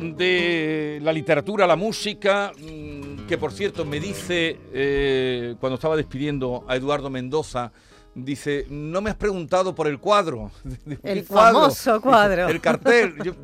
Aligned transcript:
De 0.00 0.98
la 1.02 1.12
literatura 1.12 1.68
la 1.68 1.76
música, 1.76 2.50
mm, 2.58 3.26
que 3.28 3.38
por 3.38 3.52
cierto 3.52 3.84
me 3.84 4.00
dice, 4.00 4.58
eh, 4.72 5.54
cuando 5.60 5.76
estaba 5.76 5.96
despidiendo 5.96 6.64
a 6.66 6.74
Eduardo 6.74 7.10
Mendoza, 7.10 7.70
dice, 8.16 8.66
no 8.70 9.00
me 9.02 9.10
has 9.10 9.16
preguntado 9.16 9.74
por 9.74 9.86
el 9.86 9.98
cuadro. 9.98 10.50
el 11.02 11.22
famoso 11.24 12.00
cuadro. 12.00 12.48
El, 12.48 12.60
cartel. 12.60 13.14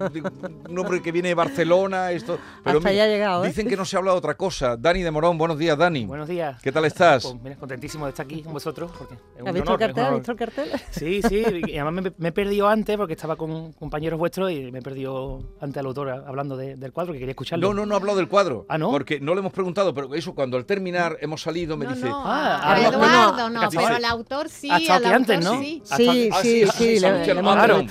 un 0.68 0.78
hombre 0.78 1.02
que 1.02 1.12
viene 1.12 1.28
de 1.28 1.34
Barcelona, 1.34 2.10
esto. 2.10 2.38
Pero 2.64 2.78
Hasta 2.78 2.92
ya 2.92 3.04
ha 3.04 3.06
llegado. 3.06 3.44
¿eh? 3.44 3.48
Dicen 3.48 3.68
que 3.68 3.76
no 3.76 3.84
se 3.84 3.96
habla 3.96 4.12
de 4.12 4.18
otra 4.18 4.34
cosa. 4.34 4.76
Dani 4.76 5.02
de 5.02 5.10
Morón, 5.10 5.36
buenos 5.36 5.58
días, 5.58 5.76
Dani. 5.76 6.06
Buenos 6.06 6.26
días. 6.26 6.60
¿Qué 6.62 6.72
tal 6.72 6.86
estás? 6.86 7.24
Pues, 7.24 7.42
mira, 7.42 7.56
contentísimo 7.56 8.06
de 8.06 8.10
estar 8.10 8.24
aquí 8.24 8.42
con 8.42 8.54
vosotros. 8.54 8.90
Porque 8.96 9.14
¿Has 9.46 9.54
visto, 9.54 9.72
el 9.72 9.78
cartel? 9.78 10.04
¿Has 10.04 10.14
visto 10.14 10.32
el 10.32 10.38
cartel? 10.38 10.70
Sí, 10.90 11.20
sí. 11.28 11.44
Y 11.66 11.78
además 11.78 12.12
me, 12.16 12.28
he 12.28 12.32
perdido 12.32 12.68
antes 12.68 12.96
porque 12.96 13.12
estaba 13.12 13.36
con 13.36 13.72
compañeros 13.72 14.18
vuestros 14.18 14.50
y 14.50 14.72
me 14.72 14.78
he 14.78 14.82
perdido 14.82 15.42
ante 15.60 15.80
al 15.80 15.86
autor 15.86 16.10
hablando 16.10 16.56
del 16.56 16.92
cuadro 16.92 17.12
que 17.12 17.18
quería 17.18 17.32
escucharlo. 17.32 17.68
No, 17.68 17.74
no, 17.74 17.86
no 17.86 17.94
he 17.94 17.96
hablado 17.98 18.16
del 18.16 18.28
cuadro. 18.28 18.64
Ah, 18.68 18.78
no. 18.78 18.90
Porque 18.90 19.20
no 19.20 19.34
le 19.34 19.40
hemos 19.40 19.52
preguntado, 19.52 19.92
pero 19.92 20.14
eso 20.14 20.34
cuando 20.34 20.56
al 20.56 20.64
terminar 20.64 21.18
hemos 21.20 21.42
salido 21.42 21.76
me 21.76 21.86
dice. 21.86 22.06
No, 22.06 22.22
ah, 22.24 22.78
Eduardo, 22.80 23.50
no, 23.50 23.68
pero 23.70 23.96
el 23.96 24.04
autor 24.04 24.48
sí. 24.48 24.61
Hasta 24.70 24.96
el 24.96 25.06
antes, 25.06 25.44
¿no? 25.44 25.60
Sí, 25.60 25.82
sí, 25.84 26.30
sí, 26.42 26.66
sí, 26.66 27.00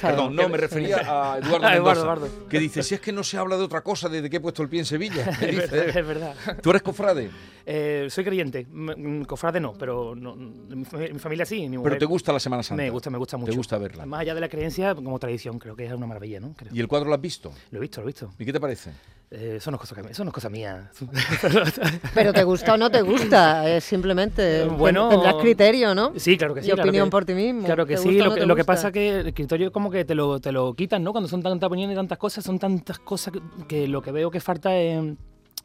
Perdón, 0.01 0.35
no, 0.35 0.49
me 0.49 0.57
refería 0.57 0.97
a 0.97 1.37
Eduardo 1.41 1.69
Mendoza, 1.69 2.17
que 2.49 2.59
dice, 2.59 2.83
si 2.83 2.95
es 2.95 3.01
que 3.01 3.11
no 3.11 3.23
se 3.23 3.37
habla 3.37 3.57
de 3.57 3.63
otra 3.63 3.81
cosa 3.81 4.09
desde 4.09 4.29
que 4.29 4.37
he 4.37 4.39
puesto 4.39 4.61
el 4.63 4.69
pie 4.69 4.79
en 4.79 4.85
Sevilla. 4.85 5.25
es, 5.41 5.69
verdad, 5.95 6.35
¿Tú 6.61 6.69
eres 6.69 6.81
cofrade? 6.81 7.29
Eh, 7.65 8.07
soy 8.09 8.23
creyente, 8.23 8.65
mm, 8.69 9.23
cofrade 9.23 9.59
no, 9.59 9.73
pero 9.73 10.15
mi, 10.15 10.85
familia 11.19 11.45
sí. 11.45 11.69
pero 11.83 11.97
te 11.97 12.05
gusta 12.05 12.33
la 12.33 12.39
Semana 12.39 12.63
Santa. 12.63 12.81
Me 12.81 12.89
gusta, 12.89 13.09
me 13.09 13.17
gusta 13.17 13.37
mucho. 13.37 13.51
Te 13.51 13.57
gusta 13.57 13.77
verla. 13.77 14.05
Más 14.05 14.21
allá 14.21 14.33
de 14.33 14.41
la 14.41 14.49
creencia, 14.49 14.95
como 14.95 15.19
tradición, 15.19 15.59
creo 15.59 15.75
que 15.75 15.85
es 15.85 15.93
una 15.93 16.07
maravilla, 16.07 16.39
¿no? 16.39 16.55
¿Y 16.71 16.79
el 16.79 16.87
cuadro 16.87 17.09
lo 17.09 17.15
has 17.15 17.21
visto? 17.21 17.51
Lo 17.71 17.77
he 17.77 17.81
visto, 17.81 18.01
lo 18.01 18.07
he 18.07 18.07
visto. 18.07 18.33
¿Y 18.39 18.45
qué 18.45 18.53
te 18.53 18.59
parece? 18.59 18.91
Eh, 19.33 19.55
eso, 19.57 19.71
no 19.71 19.75
es 19.75 19.81
cosa, 19.81 19.95
eso 20.09 20.25
no 20.25 20.29
es 20.29 20.33
cosa 20.33 20.49
mía. 20.49 20.91
Pero 22.13 22.33
te 22.33 22.43
gusta 22.43 22.73
o 22.73 22.77
no 22.77 22.91
te 22.91 23.01
gusta, 23.01 23.69
es 23.69 23.81
simplemente 23.85 24.65
bueno, 24.65 25.07
tendrás 25.07 25.35
criterio, 25.35 25.95
¿no? 25.95 26.11
Sí, 26.17 26.37
claro 26.37 26.53
que 26.53 26.61
sí. 26.61 26.67
Y 26.67 26.73
opinión 26.73 27.09
por 27.09 27.23
ti 27.23 27.33
mismo. 27.33 27.63
Claro 27.63 27.85
que 27.85 27.95
sí. 27.95 28.17
Lo, 28.17 28.35
que, 28.35 28.45
lo 28.45 28.55
que 28.57 28.65
pasa 28.65 28.87
es 28.87 28.93
que 28.93 29.19
el 29.19 29.33
criterio 29.33 29.67
es 29.67 29.73
como 29.73 29.89
que 29.89 30.03
te 30.03 30.15
lo, 30.15 30.41
te 30.41 30.51
lo 30.51 30.73
quitan, 30.73 31.01
¿no? 31.01 31.13
Cuando 31.13 31.29
son 31.29 31.41
tantas 31.41 31.65
opiniones 31.65 31.93
y 31.93 31.95
tantas 31.95 32.17
cosas, 32.17 32.43
son 32.43 32.59
tantas 32.59 32.99
cosas 32.99 33.33
que, 33.69 33.87
lo 33.87 34.01
que 34.01 34.11
veo 34.11 34.29
que 34.31 34.41
falta 34.41 34.75
es, 34.75 35.01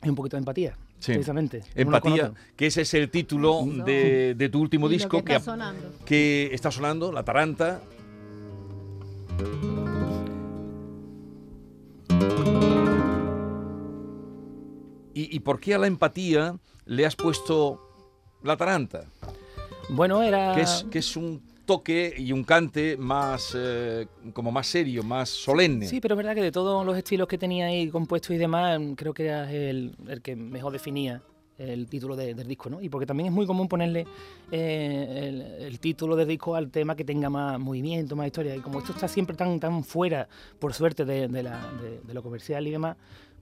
un 0.03 0.15
poquito 0.15 0.37
de 0.37 0.41
empatía. 0.41 0.77
Sí. 0.99 1.13
Precisamente. 1.13 1.63
Empatía, 1.75 2.33
que 2.57 2.67
ese 2.67 2.83
es 2.83 2.95
el 2.95 3.11
título 3.11 3.63
de, 3.85 4.35
de, 4.35 4.49
tu 4.49 4.61
último 4.61 4.89
disco 4.89 5.23
que, 5.23 5.35
está 5.35 5.45
sonando. 5.45 5.93
que 6.05 6.51
está 6.53 6.71
sonando, 6.71 7.13
La 7.13 7.23
Taranta. 7.23 7.83
¿Y, 15.19 15.41
por 15.41 15.61
qué 15.61 15.75
a 15.75 15.79
la 15.79 15.87
empatía 15.87 16.59
le 16.85 17.07
has 17.07 17.17
puesto 17.17 17.81
la 18.43 18.59
taranta? 18.59 19.07
Bueno, 19.89 20.23
era... 20.23 20.55
Que 20.55 20.61
es, 20.61 20.85
que 20.91 20.99
es 20.99 21.17
un 21.17 21.41
toque 21.67 22.15
y 22.17 22.33
un 22.33 22.45
cante 22.45 22.97
más 22.97 23.55
eh, 23.55 24.07
como 24.33 24.51
más 24.51 24.67
serio, 24.67 25.03
más 25.03 25.29
solemne. 25.29 25.87
Sí, 25.87 26.01
pero 26.01 26.15
es 26.15 26.17
verdad 26.17 26.35
que 26.35 26.43
de 26.43 26.53
todos 26.53 26.87
los 26.87 26.97
estilos 26.97 27.29
que 27.29 27.37
tenía 27.37 27.67
ahí 27.67 27.91
compuestos 27.91 28.31
y 28.31 28.39
demás, 28.39 28.81
creo 28.97 29.13
que 29.13 29.25
era 29.25 29.53
el, 29.53 29.95
el 30.09 30.23
que 30.23 30.37
mejor 30.37 30.73
definía 30.73 31.23
el 31.59 31.89
título 31.89 32.17
del 32.17 32.47
disco, 32.47 32.69
¿no? 32.69 32.81
Y 32.83 32.89
porque 32.89 33.07
también 33.07 33.29
es 33.29 33.33
muy 33.33 33.47
común 33.47 33.69
ponerle 33.69 34.07
eh, 34.51 35.59
el, 35.67 35.81
título 35.81 36.15
del 36.15 36.29
disco 36.29 36.55
al 36.55 36.71
tema 36.71 36.95
que 36.95 37.05
tenga 37.05 37.31
más 37.31 37.59
movimiento, 37.59 38.15
más 38.15 38.27
historia. 38.27 38.55
Y 38.55 38.61
como 38.61 38.81
esto 38.81 38.93
está 38.93 39.09
siempre 39.09 39.37
tan, 39.37 39.59
tan 39.59 39.83
fuera, 39.83 40.29
por 40.59 40.75
suerte, 40.75 41.05
de, 41.05 41.29
de, 41.29 41.43
la, 41.43 41.73
de 42.07 42.15
lo 42.15 42.23
comercial 42.23 42.67
y 42.67 42.71
demás, 42.71 42.97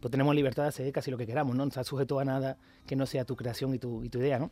pues 0.04 0.10
tenemos 0.10 0.34
libertad 0.34 0.64
de 0.64 0.68
hacer 0.68 0.92
casi 0.92 1.10
lo 1.10 1.16
que 1.16 1.26
queramos, 1.26 1.56
¿no? 1.56 1.64
No 1.64 1.68
está 1.68 1.82
sujeto 1.82 2.20
a 2.20 2.26
nada 2.26 2.58
que 2.86 2.94
no 2.94 3.06
sea 3.06 3.24
tu 3.24 3.36
creación 3.36 3.74
y 3.74 3.78
tu, 3.78 4.04
y 4.04 4.10
tu 4.10 4.18
idea, 4.18 4.38
¿no? 4.38 4.50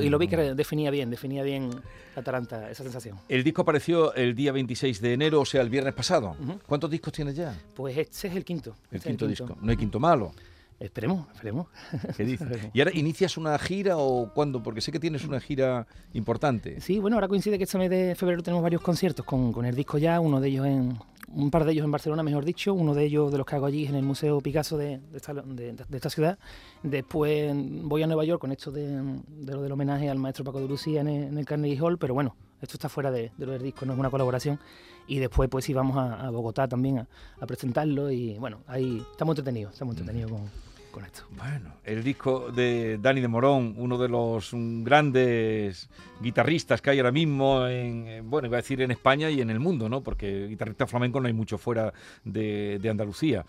y, 0.00 0.08
lo, 0.08 0.18
vi 0.18 0.28
que 0.28 0.54
definía 0.54 0.90
bien, 0.90 1.10
definía 1.10 1.42
bien 1.42 1.68
Atalanta, 2.16 2.70
esa 2.70 2.82
sensación. 2.82 3.18
El 3.28 3.44
disco 3.44 3.60
apareció 3.60 4.14
el 4.14 4.34
día 4.34 4.50
26 4.50 5.02
de 5.02 5.12
enero, 5.12 5.42
o 5.42 5.44
sea, 5.44 5.60
el 5.60 5.68
viernes 5.68 5.92
pasado. 5.92 6.34
¿Cuántos 6.66 6.90
discos 6.90 7.12
tienes 7.12 7.36
ya? 7.36 7.54
Pues 7.76 7.98
este 7.98 8.28
es 8.28 8.34
el 8.34 8.46
quinto. 8.46 8.74
El 8.90 8.96
este 8.96 9.10
quinto 9.10 9.26
disco. 9.26 9.58
No 9.60 9.70
hay 9.70 9.76
quinto 9.76 10.00
malo. 10.00 10.32
Esperemos, 10.80 11.28
esperemos. 11.34 11.66
¿Qué 12.16 12.24
dices? 12.24 12.70
¿Y 12.72 12.80
ahora 12.80 12.92
inicias 12.94 13.36
una 13.36 13.58
gira 13.58 13.98
o 13.98 14.32
cuándo? 14.32 14.62
Porque 14.62 14.80
sé 14.80 14.90
que 14.90 14.98
tienes 14.98 15.26
una 15.26 15.38
gira 15.38 15.86
importante. 16.14 16.80
Sí, 16.80 16.98
bueno, 16.98 17.18
ahora 17.18 17.28
coincide 17.28 17.58
que 17.58 17.64
este 17.64 17.76
mes 17.76 17.90
de 17.90 18.14
febrero 18.14 18.42
tenemos 18.42 18.62
varios 18.62 18.80
conciertos 18.80 19.26
con, 19.26 19.52
con 19.52 19.66
el 19.66 19.74
disco 19.74 19.98
ya, 19.98 20.18
uno 20.18 20.40
de 20.40 20.48
ellos 20.48 20.66
en, 20.66 20.98
un 21.34 21.50
par 21.50 21.64
de 21.64 21.72
ellos 21.72 21.84
en 21.84 21.90
Barcelona, 21.90 22.22
mejor 22.22 22.44
dicho, 22.44 22.74
uno 22.74 22.94
de 22.94 23.04
ellos 23.04 23.32
de 23.32 23.38
los 23.38 23.46
que 23.46 23.56
hago 23.56 23.66
allí 23.66 23.86
en 23.86 23.94
el 23.94 24.02
Museo 24.02 24.40
Picasso 24.40 24.76
de, 24.76 25.00
esta, 25.14 26.10
ciudad. 26.10 26.38
Después 26.82 27.52
voy 27.54 28.02
a 28.02 28.06
Nueva 28.06 28.24
York 28.24 28.40
con 28.40 28.52
esto 28.52 28.70
de, 28.70 29.20
lo 29.46 29.62
del 29.62 29.72
homenaje 29.72 30.08
al 30.08 30.18
maestro 30.18 30.44
Paco 30.44 30.60
de 30.60 30.68
Lucía 30.68 31.00
en 31.00 31.38
el, 31.38 31.44
Carnegie 31.46 31.80
Hall, 31.80 31.98
pero 31.98 32.14
bueno, 32.14 32.36
esto 32.60 32.76
está 32.76 32.88
fuera 32.88 33.10
de, 33.10 33.32
lo 33.38 33.52
del 33.52 33.62
disco, 33.62 33.86
no 33.86 33.92
es 33.92 33.98
una 33.98 34.10
colaboración. 34.10 34.58
Y 35.06 35.18
después 35.18 35.48
pues 35.48 35.68
íbamos 35.68 35.96
a, 35.96 36.26
a 36.26 36.30
Bogotá 36.30 36.68
también 36.68 36.98
a, 37.40 37.46
presentarlo 37.46 38.10
y 38.10 38.38
bueno, 38.38 38.58
ahí 38.66 39.04
estamos 39.10 39.32
entretenidos, 39.32 39.72
estamos 39.72 39.96
entretenidos 39.96 40.30
con 40.30 40.71
con 40.92 41.04
esto. 41.04 41.24
Bueno, 41.30 41.74
el 41.82 42.04
disco 42.04 42.52
de 42.52 42.98
Dani 42.98 43.20
de 43.20 43.26
Morón, 43.26 43.74
uno 43.76 43.98
de 43.98 44.08
los 44.08 44.50
grandes 44.52 45.88
guitarristas 46.20 46.80
que 46.80 46.90
hay 46.90 46.98
ahora 46.98 47.10
mismo 47.10 47.66
en, 47.66 48.30
bueno, 48.30 48.46
iba 48.46 48.58
a 48.58 48.60
decir 48.62 48.80
en 48.82 48.92
España 48.92 49.28
y 49.30 49.40
en 49.40 49.50
el 49.50 49.58
mundo, 49.58 49.88
¿no? 49.88 50.02
Porque 50.02 50.46
guitarrista 50.46 50.86
flamenco 50.86 51.18
no 51.20 51.26
hay 51.26 51.32
mucho 51.32 51.58
fuera 51.58 51.92
de, 52.24 52.80
Andalucía. 52.88 53.44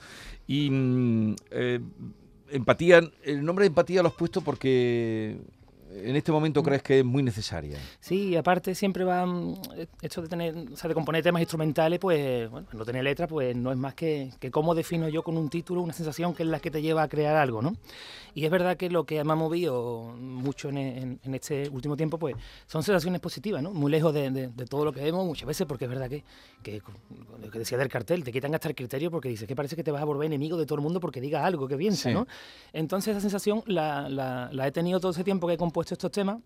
Y 0.48 0.70
mm, 0.72 1.36
eh, 1.52 1.80
empatía, 2.50 3.02
el 3.24 3.46
nombre 3.46 3.64
de 3.64 3.68
empatía 3.68 4.02
lo 4.02 4.08
has 4.08 4.16
puesto 4.16 4.42
porque 4.42 5.38
en 5.96 6.16
este 6.16 6.32
momento 6.32 6.62
mm. 6.62 6.66
crees 6.66 6.84
que 6.84 7.00
es 7.00 7.06
muy 7.06 7.24
necesaria. 7.24 7.78
Sí, 8.00 8.36
aparte 8.36 8.74
siempre 8.76 9.04
va 9.04 9.26
mm, 9.26 9.62
esto 10.02 10.22
de 10.22 10.28
tener, 10.28 10.56
o 10.74 10.76
sea, 10.76 10.88
de 10.88 10.94
componer 10.94 11.24
temas 11.24 11.42
instrumentales, 11.42 12.00
pues 12.00 12.50
bueno, 12.50 12.68
no 12.74 12.86
tener 12.86 13.04
letra, 13.04 13.28
pues 13.28 13.56
no 13.56 13.72
es 13.72 13.78
más 13.78 13.94
que, 13.94 14.32
que 14.40 14.52
cómo 14.52 14.74
defino 14.76 15.08
yo 15.10 15.24
con 15.24 15.38
un 15.38 15.50
título 15.50 15.82
una 15.82 15.94
sensación 15.94 16.34
que 16.34 16.44
es 16.44 16.50
la 16.50 16.60
que 16.60 16.72
te 16.72 16.82
lleva 16.82 17.04
a 17.04 17.08
crear 17.08 17.36
algo, 17.36 17.62
¿no? 17.62 17.76
Y 18.36 18.46
es 18.46 18.52
verdad 18.52 18.78
que 18.78 18.90
lo 18.90 19.06
que 19.06 19.24
me 19.24 19.34
ha 19.34 19.36
movido 19.36 20.16
mucho 20.18 20.70
en, 20.70 21.20
este 21.34 21.70
último 21.70 21.96
tiempo, 21.96 22.18
pues 22.18 22.36
son 22.66 22.82
sensaciones 22.82 23.22
positivas, 23.22 23.62
¿no? 23.62 23.72
Muy 23.72 23.92
lejos 23.92 24.14
de, 24.14 24.50
todo 24.70 24.86
lo 24.86 24.92
que 24.92 25.02
vemos 25.02 25.26
muchas 25.26 25.48
veces, 25.48 25.68
porque 25.68 25.86
es 25.86 25.90
verdad 25.90 26.10
que, 26.10 26.24
que, 26.64 26.82
lo 27.42 27.52
que 27.52 27.60
decía 27.60 27.78
del 27.78 27.90
cartel, 27.90 28.24
te 28.24 28.32
quitan 28.32 28.56
hasta 28.56 28.70
el 28.70 28.76
criterio 28.76 29.12
porque 29.12 29.30
dices 29.30 29.48
que 29.48 29.56
parece 29.56 29.76
que 29.76 29.84
te 29.84 29.92
vas 29.92 30.02
a 30.02 30.06
volver 30.06 30.26
enemigo 30.26 30.58
de 30.58 30.66
todo 30.66 30.76
el 30.76 30.82
mundo 30.82 31.00
porque 31.00 31.22
digas 31.22 31.44
algo 31.44 31.68
que 31.68 31.78
piensa, 31.78 32.10
¿no? 32.10 32.26
Entonces 32.72 33.12
esa 33.12 33.22
sensación 33.22 33.62
la, 33.68 34.10
la 34.10 34.68
he 34.68 34.72
tenido 34.72 35.00
todo 35.00 35.12
ese 35.12 35.24
tiempo 35.24 35.48
que 35.48 35.54
he 35.54 35.58
compuesto 35.58 35.83
estos 35.92 36.12
temas 36.12 36.40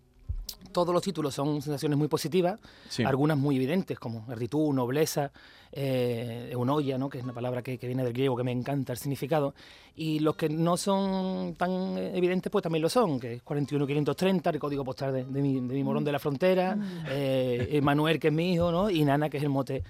todos 0.72 0.94
los 0.94 1.02
títulos 1.02 1.34
son 1.34 1.62
sensaciones 1.62 1.98
muy 1.98 2.08
positivas, 2.08 2.60
algunas 3.06 3.38
muy 3.38 3.56
evidentes, 3.56 3.98
como 4.00 4.26
gratitud, 4.26 4.74
nobleza, 4.74 5.32
eh, 5.72 6.50
eunoia, 6.52 6.98
¿no? 6.98 7.10
que 7.10 7.18
es 7.18 7.24
una 7.24 7.34
palabra 7.34 7.62
que, 7.62 7.78
viene 7.78 8.04
del 8.04 8.14
griego, 8.14 8.36
que 8.38 8.44
me 8.44 8.52
encanta 8.52 8.94
el 8.94 9.00
significado, 9.00 9.54
y 9.96 10.20
los 10.20 10.36
que 10.36 10.50
no 10.50 10.78
son 10.78 11.56
tan 11.56 11.98
evidentes, 11.98 12.52
pues 12.52 12.62
también 12.62 12.82
lo 12.82 12.90
son, 12.90 13.20
que 13.20 13.34
es 13.34 13.42
41530, 13.42 14.50
el 14.50 14.60
código 14.60 14.84
postal 14.84 15.14
de, 15.14 15.42
mi, 15.42 15.56
de 15.56 15.74
mi, 15.74 15.84
morón 15.84 16.04
de 16.04 16.12
la 16.12 16.20
frontera, 16.20 16.76
mm. 16.76 17.06
eh, 17.10 17.80
Manuel, 17.82 18.20
que 18.20 18.28
es 18.28 18.34
mi 18.34 18.54
hijo, 18.54 18.72
¿no? 18.72 18.90
y 18.90 19.04
Nana, 19.04 19.30
que 19.30 19.38
es 19.38 19.44
el 19.44 19.50
mote 19.50 19.84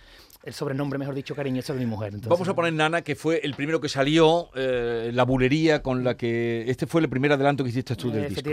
el 0.44 0.54
sobrenombre, 0.54 0.98
mejor 0.98 1.14
dicho, 1.14 1.36
cariñoso 1.36 1.74
de 1.74 1.80
mi 1.80 1.86
mujer. 1.86 2.14
Vamos 2.26 2.48
a 2.48 2.56
poner 2.56 2.72
Nana, 2.72 3.02
que 3.02 3.16
fue 3.16 3.42
el 3.44 3.54
primero 3.54 3.82
que 3.82 3.90
salió, 3.90 4.48
eh, 4.56 5.12
la 5.14 5.24
bulería 5.24 5.82
con 5.82 6.06
la 6.06 6.16
que... 6.16 6.64
Este 6.70 6.88
fue 6.88 7.02
el 7.02 7.10
primer 7.10 7.34
adelanto 7.34 7.66
que 7.66 7.72
hiciste 7.72 7.98
tú 7.98 8.10
del 8.12 8.30
disco. 8.30 8.50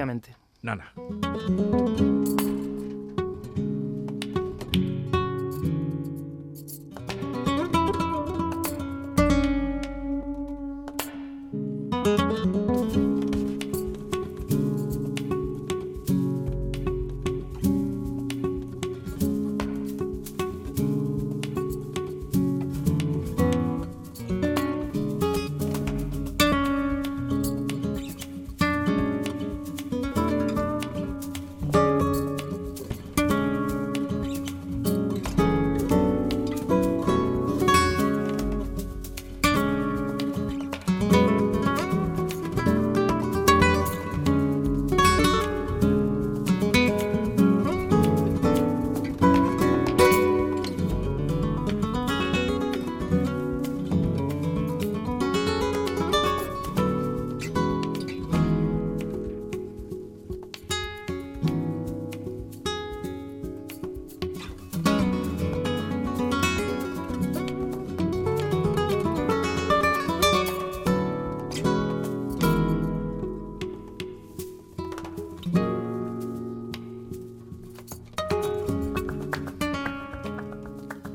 Nana. 0.64 2.13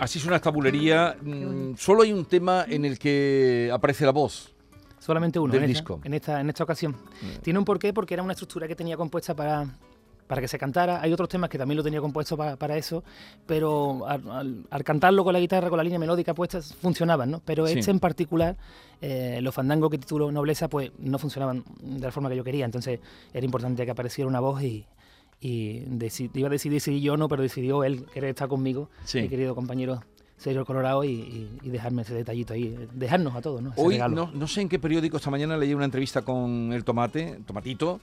Así 0.09 0.19
suena 0.19 0.37
esta 0.37 0.49
bulería. 0.49 1.15
Mm, 1.21 1.75
solo 1.77 2.01
hay 2.01 2.11
un 2.11 2.25
tema 2.25 2.65
en 2.67 2.83
el 2.83 2.97
que 2.97 3.69
aparece 3.71 4.05
la 4.05 4.11
voz. 4.11 4.51
Solamente 4.97 5.37
uno 5.37 5.53
en, 5.53 5.67
disco. 5.67 6.01
en, 6.03 6.15
esta, 6.15 6.41
en 6.41 6.49
esta 6.49 6.63
ocasión. 6.63 6.93
Mm. 6.93 7.41
Tiene 7.43 7.59
un 7.59 7.63
porqué 7.63 7.93
porque 7.93 8.15
era 8.15 8.23
una 8.23 8.33
estructura 8.33 8.67
que 8.67 8.75
tenía 8.75 8.97
compuesta 8.97 9.35
para, 9.35 9.67
para 10.25 10.41
que 10.41 10.47
se 10.47 10.57
cantara. 10.57 10.99
Hay 10.99 11.13
otros 11.13 11.29
temas 11.29 11.47
que 11.47 11.59
también 11.59 11.77
lo 11.77 11.83
tenía 11.83 12.01
compuesto 12.01 12.35
para, 12.35 12.75
eso, 12.75 13.03
pero 13.45 14.03
al, 14.07 14.83
cantarlo 14.83 15.23
con 15.23 15.31
la 15.31 15.39
guitarra, 15.39 15.69
con 15.69 15.77
la 15.77 15.83
línea 15.83 15.99
melódica 15.99 16.33
puesta, 16.33 16.59
funcionaban, 16.59 17.29
¿no? 17.29 17.41
Pero 17.45 17.67
este 17.67 17.91
en 17.91 17.99
particular, 17.99 18.57
eh, 19.01 19.37
los 19.43 19.53
fandangos 19.53 19.91
que 19.91 19.99
titulo 19.99 20.31
Nobleza, 20.31 20.69
pues 20.69 20.89
no 20.97 21.19
funcionaban 21.19 21.63
de 21.83 22.07
la 22.07 22.11
forma 22.11 22.29
que 22.29 22.35
yo 22.35 22.43
quería. 22.43 22.65
Entonces 22.65 22.99
era 23.31 23.45
importante 23.45 23.85
que 23.85 23.91
apareciera 23.91 24.27
una 24.27 24.39
voz 24.39 24.63
y, 24.63 24.87
y 25.41 25.85
iba 26.33 26.47
a 26.47 26.51
decidir 26.51 26.81
si 26.81 27.01
yo 27.01 27.17
no, 27.17 27.27
pero 27.29 27.43
decidió 27.43 27.83
él 27.83 28.05
querer 28.13 28.31
estar 28.31 28.49
conmigo, 28.49 28.89
mi 29.13 29.29
querido 29.29 29.55
compañero 29.55 30.01
Sergio 30.37 30.65
Colorado, 30.65 31.03
y, 31.03 31.49
dejarme 31.63 32.03
ese 32.03 32.13
detallito 32.13 32.53
ahí, 32.53 32.75
dejarnos 32.93 33.35
a 33.35 33.41
todos, 33.41 33.61
¿no? 33.61 33.73
Hoy, 33.75 33.97
no, 33.97 34.31
no, 34.33 34.47
sé 34.47 34.61
en 34.61 34.69
qué 34.69 34.79
periódico, 34.79 35.17
esta 35.17 35.29
mañana 35.29 35.57
leí 35.57 35.73
una 35.73 35.85
entrevista 35.85 36.21
con 36.21 36.71
el 36.71 36.83
Tomate, 36.83 37.41
Tomatito, 37.45 37.99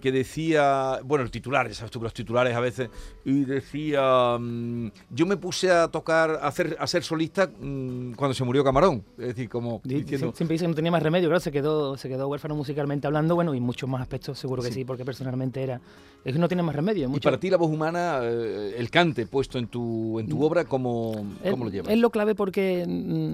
que 0.00 0.12
decía, 0.12 1.00
bueno, 1.04 1.24
el 1.24 1.30
titular, 1.30 1.68
ya 1.68 1.74
sabes 1.74 1.90
tú 1.90 1.98
que 1.98 2.04
los 2.04 2.14
titulares 2.14 2.54
a 2.54 2.60
veces, 2.60 2.90
y 3.24 3.44
decía, 3.44 4.36
mm, 4.38 4.90
yo 5.10 5.26
me 5.26 5.36
puse 5.36 5.70
a 5.70 5.88
tocar, 5.88 6.38
a, 6.42 6.48
hacer, 6.48 6.76
a 6.78 6.86
ser 6.86 7.02
solista 7.02 7.46
mm, 7.46 8.12
cuando 8.12 8.34
se 8.34 8.44
murió 8.44 8.64
Camarón. 8.64 9.04
Es 9.18 9.28
decir, 9.28 9.48
como 9.48 9.80
diciendo... 9.84 10.32
Siempre 10.34 10.54
dice 10.54 10.64
que 10.64 10.68
no 10.68 10.74
tenía 10.74 10.90
más 10.90 11.02
remedio, 11.02 11.28
claro, 11.28 11.40
se 11.40 11.52
quedó, 11.52 11.96
se 11.96 12.08
quedó 12.08 12.28
huérfano 12.28 12.54
musicalmente 12.54 13.06
hablando, 13.06 13.34
bueno, 13.34 13.54
y 13.54 13.60
muchos 13.60 13.88
más 13.88 14.00
aspectos 14.00 14.38
seguro 14.38 14.62
que 14.62 14.72
sí, 14.72 14.84
porque 14.84 15.04
personalmente 15.04 15.62
era... 15.62 15.80
Es 16.24 16.32
que 16.32 16.38
no 16.38 16.46
tiene 16.46 16.62
más 16.62 16.76
remedio. 16.76 17.10
Y 17.12 17.18
para 17.18 17.38
ti 17.38 17.50
la 17.50 17.56
voz 17.56 17.70
humana, 17.70 18.20
eh, 18.22 18.76
el 18.78 18.90
cante 18.90 19.26
puesto 19.26 19.58
en 19.58 19.66
tu, 19.66 20.20
en 20.20 20.28
tu 20.28 20.38
mm. 20.38 20.42
obra, 20.42 20.64
¿cómo, 20.64 21.26
cómo 21.42 21.64
lo 21.64 21.70
llevas? 21.70 21.90
Es 21.90 21.98
lo 21.98 22.10
clave 22.10 22.36
porque 22.36 22.84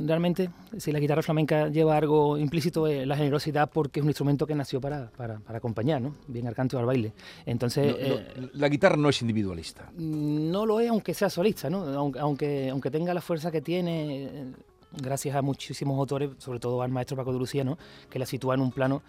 realmente, 0.07 0.49
si 0.79 0.91
la 0.91 0.99
guitarra 0.99 1.23
flamenca 1.23 1.69
lleva 1.69 1.99
algo 1.99 2.39
implícito, 2.39 2.87
es 2.87 3.07
la 3.07 3.17
generosidad, 3.17 3.71
porque 3.71 4.01
es 4.01 4.05
un 4.05 4.09
instrumento 4.09 4.47
que 4.47 4.55
nació 4.55 4.81
para, 4.81 5.11
para, 5.11 5.41
para 5.41 5.59
acompañar, 5.59 6.01
¿no? 6.01 6.15
Bien 6.39 6.49
al 6.49 6.55
canto 6.55 6.77
y 6.77 6.81
al 6.81 6.87
baile. 6.87 7.13
Entonces, 7.45 7.95
eh, 7.99 8.51
la 8.55 8.69
guitarra 8.69 8.97
no 8.97 9.09
es 9.09 9.21
individualista. 9.21 9.91
No 9.97 10.67
lo 10.67 10.81
es, 10.81 10.89
aunque 10.89 11.15
sea 11.15 11.31
solista, 11.31 11.69
¿no? 11.69 11.85
Aunque, 12.19 12.71
aunque 12.71 12.91
tenga 12.91 13.13
la 13.13 13.21
fuerza 13.21 13.51
que 13.51 13.61
tiene, 13.61 14.25
eh, 14.25 14.53
gracias 14.93 15.37
a 15.37 15.43
muchísimos 15.43 15.99
autores, 15.99 16.31
sobre 16.39 16.61
todo 16.61 16.83
al 16.83 16.91
maestro 16.91 17.17
Paco 17.17 17.33
de 17.33 17.39
Lucía, 17.39 17.65
¿no? 17.65 17.79
que 18.09 18.19
la 18.19 18.27
sitúa 18.27 18.55
en 18.55 18.61
un 18.61 18.73
plano 18.73 19.03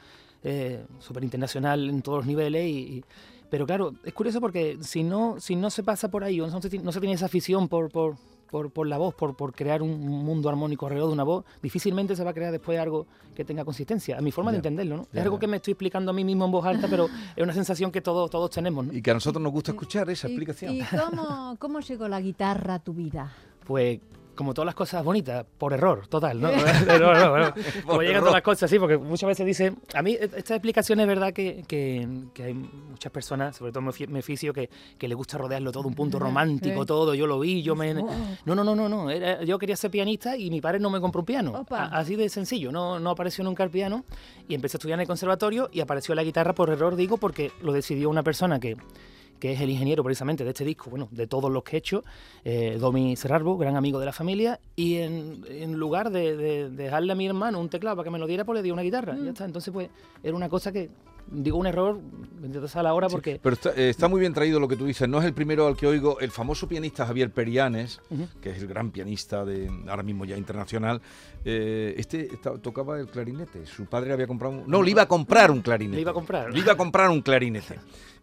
eh, 0.43 0.83
súper 0.99 1.23
internacional 1.23 1.89
en 1.89 2.01
todos 2.01 2.19
los 2.19 2.25
niveles 2.25 2.65
y, 2.65 3.03
pero 3.49 3.65
claro, 3.65 3.93
es 4.03 4.13
curioso 4.13 4.39
porque 4.39 4.77
si 4.81 5.03
no, 5.03 5.39
si 5.39 5.55
no 5.55 5.69
se 5.69 5.83
pasa 5.83 6.09
por 6.09 6.23
ahí, 6.23 6.37
no 6.37 6.61
se, 6.61 6.79
no 6.79 6.91
se 6.91 6.99
tiene 6.99 7.15
esa 7.15 7.25
afición 7.25 7.67
por, 7.67 7.89
por, 7.89 8.15
por, 8.49 8.71
por 8.71 8.87
la 8.87 8.97
voz, 8.97 9.13
por, 9.13 9.35
por, 9.35 9.53
crear 9.53 9.81
un 9.81 9.99
mundo 10.07 10.49
armónico 10.49 10.85
alrededor 10.85 11.09
de 11.09 11.13
una 11.13 11.23
voz, 11.23 11.45
difícilmente 11.61 12.15
se 12.15 12.23
va 12.23 12.31
a 12.31 12.33
crear 12.33 12.51
después 12.51 12.79
algo 12.79 13.05
que 13.35 13.45
tenga 13.45 13.63
consistencia. 13.63 14.17
A 14.17 14.21
mi 14.21 14.31
forma 14.31 14.51
de 14.51 14.57
entenderlo, 14.57 14.97
¿no? 14.97 15.07
es 15.13 15.21
algo 15.21 15.39
que 15.39 15.47
me 15.47 15.57
estoy 15.57 15.73
explicando 15.73 16.11
a 16.11 16.13
mí 16.13 16.23
mismo 16.23 16.45
en 16.45 16.51
voz 16.51 16.65
alta, 16.65 16.87
pero 16.87 17.07
es 17.35 17.43
una 17.43 17.53
sensación 17.53 17.91
que 17.91 18.01
todos, 18.01 18.29
todos 18.29 18.49
tenemos, 18.49 18.85
¿no? 18.85 18.93
Y 18.93 19.01
que 19.01 19.11
a 19.11 19.13
nosotros 19.13 19.41
nos 19.41 19.51
gusta 19.51 19.71
escuchar 19.71 20.09
esa 20.09 20.27
explicación. 20.27 20.75
¿Y 20.75 20.81
cómo, 20.83 21.55
cómo 21.59 21.79
llegó 21.79 22.07
la 22.07 22.19
guitarra 22.21 22.75
a 22.75 22.79
tu 22.79 22.93
vida? 22.93 23.31
Pues 23.65 23.99
como 24.39 24.53
todas 24.53 24.67
las 24.67 24.75
cosas 24.75 25.03
bonitas, 25.03 25.45
por 25.57 25.73
error, 25.73 26.07
total, 26.07 26.39
¿no? 26.39 26.49
como 27.85 28.01
llegan 28.01 28.21
todas 28.21 28.35
las 28.35 28.41
cosas, 28.41 28.69
sí, 28.69 28.79
porque 28.79 28.97
muchas 28.97 29.27
veces 29.27 29.45
dicen, 29.45 29.77
a 29.93 30.01
mí 30.01 30.13
e, 30.13 30.29
esta 30.33 30.55
explicación 30.55 31.01
es 31.01 31.07
verdad 31.07 31.33
que, 31.33 31.65
que, 31.67 32.07
hay 32.41 32.53
muchas 32.53 33.11
personas, 33.11 33.57
sobre 33.57 33.73
todo 33.73 33.81
me 33.81 34.19
oficio, 34.19 34.53
que, 34.53 34.69
que 34.97 35.09
le 35.09 35.13
gusta 35.13 35.37
rodearlo 35.37 35.73
todo, 35.73 35.89
un 35.89 35.93
punto 35.93 36.19
romántico, 36.19 36.85
todo, 36.85 37.13
yo 37.15 37.27
lo 37.27 37.37
vi, 37.41 37.61
yo 37.61 37.75
me... 37.75 37.93
No, 37.93 38.07
no, 38.45 38.63
no, 38.63 38.73
no, 38.77 38.87
no, 38.87 39.11
yo 39.43 39.59
quería 39.59 39.75
ser 39.75 39.91
pianista 39.91 40.37
y 40.37 40.49
mi 40.49 40.61
padre 40.61 40.79
no 40.79 40.89
me 40.89 41.01
compró 41.01 41.19
un 41.19 41.25
piano, 41.25 41.65
así 41.69 42.15
de 42.15 42.29
sencillo, 42.29 42.71
no, 42.71 42.97
no 42.97 43.09
apareció 43.09 43.43
nunca 43.43 43.65
el 43.65 43.69
piano 43.69 44.05
y 44.47 44.55
empecé 44.55 44.77
a 44.77 44.79
estudiar 44.79 44.99
en 44.99 45.01
el 45.01 45.07
conservatorio 45.07 45.69
y 45.73 45.81
apareció 45.81 46.15
la 46.15 46.23
guitarra 46.23 46.55
por 46.55 46.69
error, 46.69 46.95
digo, 46.95 47.17
porque 47.17 47.51
lo 47.61 47.73
decidió 47.73 48.09
una 48.09 48.23
persona 48.23 48.57
que 48.57 48.77
que 49.39 49.53
es 49.53 49.61
el 49.61 49.69
ingeniero 49.69 50.03
precisamente 50.03 50.43
de 50.43 50.49
este 50.49 50.65
disco, 50.65 50.89
bueno, 50.89 51.07
de 51.11 51.27
todos 51.27 51.51
los 51.51 51.63
que 51.63 51.75
he 51.75 51.79
hecho, 51.79 52.03
eh, 52.43 52.77
Domi 52.79 53.15
Serrarbo, 53.15 53.57
gran 53.57 53.75
amigo 53.75 53.99
de 53.99 54.05
la 54.05 54.13
familia, 54.13 54.59
y 54.75 54.97
en, 54.97 55.73
lugar 55.73 56.11
de, 56.11 56.69
dejarle 56.69 57.13
a 57.13 57.15
mi 57.15 57.25
hermano 57.25 57.59
un 57.59 57.69
teclado 57.69 57.95
para 57.95 58.05
que 58.05 58.11
me 58.11 58.19
lo 58.19 58.27
diera, 58.27 58.45
pues 58.45 58.57
le 58.57 58.63
di 58.63 58.71
una 58.71 58.81
guitarra, 58.81 59.15
ya 59.15 59.23
mm. 59.23 59.27
está. 59.27 59.45
Entonces, 59.45 59.73
pues, 59.73 59.89
era 60.23 60.35
una 60.35 60.49
cosa 60.49 60.71
que, 60.71 60.89
digo 61.31 61.57
un 61.57 61.67
error, 61.67 61.99
a 62.73 62.83
la 62.83 62.93
hora 62.93 63.09
porque... 63.09 63.39
pero 63.41 63.55
eh, 63.75 63.89
está, 63.89 64.07
muy 64.07 64.19
bien 64.19 64.33
traído 64.33 64.59
lo 64.59 64.67
que 64.67 64.75
tú 64.75 64.85
dices, 64.85 65.07
no 65.07 65.19
es 65.19 65.25
el 65.25 65.33
primero 65.33 65.67
al 65.67 65.75
que 65.75 65.87
oigo, 65.87 66.19
el 66.19 66.31
famoso 66.31 66.67
pianista 66.67 67.05
Javier 67.05 67.31
Perianes, 67.31 68.01
que 68.41 68.51
es 68.51 68.57
el 68.59 68.67
gran 68.67 68.91
pianista 68.91 69.45
de 69.45 69.69
ahora 69.87 70.03
mismo 70.03 70.25
ya 70.25 70.37
internacional, 70.37 71.01
eh, 71.45 71.93
este 71.97 72.29
tocaba 72.61 72.99
el 72.99 73.07
clarinete, 73.07 73.65
su 73.65 73.85
padre 73.85 74.13
había 74.13 74.27
comprado 74.27 74.55
un... 74.55 74.69
No, 74.69 74.81
le 74.81 74.91
iba 74.91 75.03
a 75.03 75.07
comprar 75.07 75.51
un 75.51 75.61
clarinete. 75.61 75.95
Le 75.95 76.01
iba 76.01 76.11
a 76.11 76.13
comprar. 76.13 76.53
Le 76.53 76.59
iba 76.59 76.73
a 76.73 76.77
comprar 76.77 77.09
un 77.09 77.21
clarinete. 77.21 77.79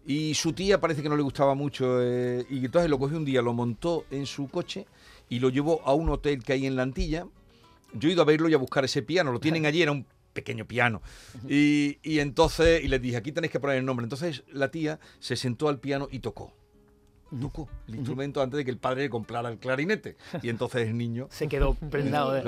Y 0.06 0.34
su 0.34 0.52
tía 0.52 0.80
parece 0.80 1.02
que 1.02 1.08
no 1.08 1.16
le 1.16 1.22
gustaba 1.22 1.54
mucho 1.54 2.00
eh, 2.00 2.46
y 2.48 2.64
entonces 2.64 2.88
lo 2.88 2.98
cogió 2.98 3.16
un 3.16 3.24
día, 3.24 3.42
lo 3.42 3.52
montó 3.52 4.04
en 4.10 4.26
su 4.26 4.48
coche 4.48 4.86
y 5.28 5.40
lo 5.40 5.50
llevó 5.50 5.80
a 5.84 5.94
un 5.94 6.08
hotel 6.10 6.44
que 6.44 6.52
hay 6.52 6.66
en 6.66 6.76
la 6.76 6.82
Antilla. 6.82 7.26
Yo 7.92 8.08
he 8.08 8.12
ido 8.12 8.22
a 8.22 8.24
verlo 8.24 8.48
y 8.48 8.54
a 8.54 8.58
buscar 8.58 8.84
ese 8.84 9.02
piano, 9.02 9.32
lo 9.32 9.40
tienen 9.40 9.66
allí, 9.66 9.82
era 9.82 9.90
un 9.90 10.06
pequeño 10.36 10.66
piano. 10.68 11.02
Y, 11.48 11.98
y 12.02 12.20
entonces, 12.20 12.84
y 12.84 12.88
les 12.88 13.02
dije, 13.02 13.16
aquí 13.16 13.32
tenéis 13.32 13.50
que 13.50 13.58
poner 13.58 13.78
el 13.78 13.84
nombre. 13.84 14.04
Entonces 14.04 14.44
la 14.52 14.70
tía 14.70 15.00
se 15.18 15.34
sentó 15.34 15.68
al 15.68 15.80
piano 15.80 16.06
y 16.12 16.20
tocó. 16.20 16.54
Tocó 17.40 17.68
el 17.88 17.96
instrumento 17.96 18.40
antes 18.40 18.58
de 18.58 18.64
que 18.64 18.70
el 18.70 18.78
padre 18.78 19.02
le 19.02 19.10
comprara 19.10 19.48
el 19.48 19.58
clarinete. 19.58 20.16
Y 20.42 20.48
entonces 20.48 20.88
el 20.88 20.96
niño... 20.96 21.26
Se 21.30 21.48
quedó 21.48 21.74
prendado. 21.90 22.32
De... 22.32 22.42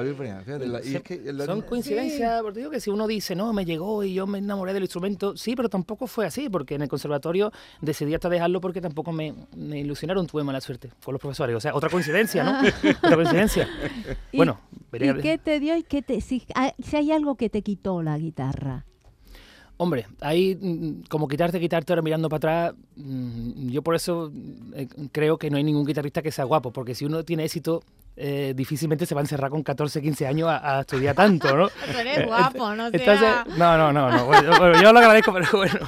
Son 1.45 1.63
coincidencias, 1.63 2.43
porque 2.43 2.61
digo 2.61 2.71
que 2.71 2.81
si 2.81 2.91
uno 2.91 3.07
dice, 3.07 3.35
no, 3.35 3.53
me 3.53 3.65
llegó 3.65 4.03
y 4.05 4.15
yo 4.15 4.27
me 4.27 4.39
enamoré 4.39 4.73
del 4.73 4.85
instrumento, 4.85 5.37
sí, 5.37 5.57
pero 5.57 5.69
tampoco 5.69 6.07
fue 6.07 6.27
así, 6.27 6.49
porque 6.49 6.75
en 6.77 6.83
el 6.83 6.89
conservatorio 6.89 7.53
decidí 7.81 8.15
hasta 8.15 8.29
dejarlo 8.29 8.61
porque 8.61 8.81
tampoco 8.81 9.13
me, 9.13 9.35
me 9.57 9.81
ilusionaron, 9.81 10.27
tuve 10.27 10.45
mala 10.45 10.61
suerte 10.61 10.91
con 11.05 11.13
los 11.13 11.21
profesores. 11.21 11.57
O 11.57 11.61
sea, 11.61 11.75
otra 11.75 11.91
coincidencia, 11.91 12.45
¿no? 12.45 12.61
otra 13.03 13.17
coincidencia. 13.17 13.69
bueno, 14.33 14.61
¿Y 14.93 15.15
qué 15.21 15.39
te 15.39 15.61
dio 15.61 15.77
y 15.77 15.83
qué 15.83 16.03
te, 16.03 16.21
si 16.21 16.47
hay 16.93 17.13
algo 17.13 17.37
que 17.37 17.51
te 17.51 17.63
quitó 17.63 18.03
la 18.03 18.17
guitarra? 18.19 18.87
Hombre, 19.81 20.07
ahí 20.21 20.59
mm, 20.61 21.05
como 21.09 21.29
quitarte, 21.29 21.61
quitarte 21.61 21.93
ahora 21.93 22.03
mirando 22.03 22.29
para 22.29 22.37
atrás, 22.69 22.75
mm, 22.97 23.69
yo 23.69 23.81
por 23.83 23.95
eso 23.95 24.33
eh, 24.75 24.89
creo 25.13 25.39
que 25.39 25.51
no 25.51 25.57
hay 25.57 25.63
ningún 25.63 25.87
guitarrista 25.87 26.21
que 26.21 26.33
sea 26.33 26.45
guapo, 26.45 26.73
porque 26.73 26.97
si 26.97 27.05
uno 27.05 27.25
tiene 27.25 27.45
éxito, 27.45 27.85
eh, 28.21 28.53
difícilmente 28.55 29.07
se 29.07 29.15
va 29.15 29.21
a 29.21 29.25
encerrar 29.25 29.49
con 29.49 29.63
14, 29.63 30.03
15 30.03 30.27
años 30.27 30.49
a, 30.51 30.81
estudiar 30.81 31.15
tanto, 31.15 31.57
¿no? 31.57 31.69
Tú 31.93 31.99
eres 31.99 32.27
guapo, 32.27 32.75
no 32.75 32.87
Entonces, 32.89 33.29
no, 33.57 33.79
no, 33.79 33.93
no, 33.93 34.11
no 34.11 34.83
yo 34.83 34.93
lo 34.93 34.99
agradezco, 34.99 35.33
pero 35.33 35.47
bueno. 35.53 35.79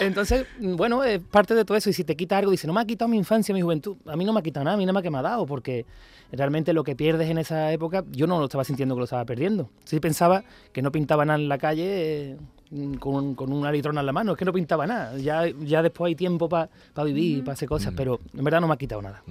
Entonces, 0.00 0.46
mm, 0.58 0.76
bueno, 0.76 1.04
es 1.04 1.20
parte 1.20 1.54
de 1.54 1.66
todo 1.66 1.76
eso, 1.76 1.90
y 1.90 1.92
si 1.92 2.04
te 2.04 2.16
quita 2.16 2.38
algo, 2.38 2.50
dice, 2.50 2.66
no 2.66 2.72
me 2.72 2.80
ha 2.80 2.86
quitado 2.86 3.08
mi 3.08 3.18
infancia, 3.18 3.54
mi 3.54 3.60
juventud, 3.60 3.96
a 4.06 4.16
mí 4.16 4.24
no 4.24 4.32
me 4.32 4.40
ha 4.40 4.42
quitado 4.42 4.64
nada, 4.64 4.74
a 4.74 4.78
mí 4.78 4.84
nada 4.84 4.94
más 4.94 5.02
que 5.02 5.10
me 5.10 5.18
ha 5.18 5.22
dado, 5.22 5.44
porque 5.44 5.84
realmente 6.32 6.72
lo 6.72 6.82
que 6.82 6.96
pierdes 6.96 7.28
en 7.28 7.36
esa 7.36 7.70
época, 7.72 8.04
yo 8.10 8.26
no 8.26 8.38
lo 8.38 8.44
estaba 8.46 8.64
sintiendo 8.64 8.94
que 8.94 9.00
lo 9.00 9.04
estaba 9.04 9.26
perdiendo. 9.26 9.68
Sí 9.84 10.00
pensaba 10.00 10.44
que 10.72 10.80
no 10.80 10.90
pintaba 10.90 11.26
nada 11.26 11.38
en 11.38 11.48
la 11.48 11.58
calle... 11.58 11.84
Eh, 11.86 12.36
Mm, 12.70 12.94
con, 12.94 13.36
con 13.36 13.52
una 13.52 13.70
litrona 13.70 14.00
en 14.00 14.06
la 14.06 14.12
mano, 14.12 14.32
es 14.32 14.38
que 14.38 14.44
no 14.44 14.52
pintaba 14.52 14.86
nada. 14.86 15.16
Ya, 15.18 15.46
ya 15.46 15.82
después 15.82 16.10
hay 16.10 16.14
tiempo 16.16 16.48
para 16.48 16.68
vivir, 17.04 17.44
para 17.44 17.52
hacer 17.52 17.68
cosas, 17.68 17.94
pero 17.96 18.20
en 18.36 18.44
verdad 18.44 18.60
no 18.60 18.66
me 18.66 18.74
ha 18.74 18.76
quitado 18.76 19.02
nada. 19.02 19.22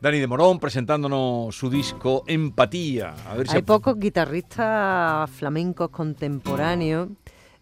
Dani 0.00 0.18
de 0.18 0.26
Morón 0.26 0.58
presentándonos 0.58 1.57
su 1.58 1.68
disco 1.68 2.22
Empatía. 2.28 3.16
hay 3.48 3.62
pocos 3.62 3.98
guitarristas 3.98 5.28
flamencos 5.28 5.90
contemporáneos. 5.90 7.08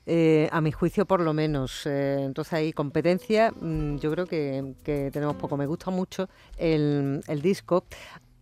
Eh, 0.04 0.48
a 0.52 0.60
mi 0.60 0.70
juicio 0.70 1.06
por 1.06 1.20
lo 1.20 1.32
menos. 1.32 1.86
Eh, 1.86 2.18
entonces 2.20 2.52
hay 2.52 2.74
competencia, 2.74 3.50
mm, 3.50 3.96
yo 3.96 4.10
creo 4.12 4.26
que, 4.26 4.74
que, 4.84 5.10
tenemos 5.10 5.36
poco. 5.36 5.56
Me 5.56 5.64
gusta 5.64 5.90
mucho 5.90 6.28
el, 6.58 7.22
el 7.26 7.40
disco 7.40 7.86